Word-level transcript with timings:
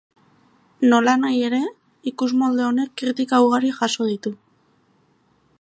Nolanahi 0.93 1.43
ere, 1.49 1.59
ikusmolde 2.13 2.65
honek 2.71 2.97
kritika 3.03 3.45
ugari 3.49 3.73
jaso 3.81 4.11
ditu. 4.13 4.35